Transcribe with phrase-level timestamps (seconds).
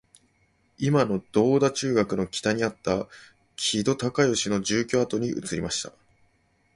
[0.79, 3.07] いまの銅駝中学の北にあった
[3.55, 5.93] 木戸孝允の住居跡に移りました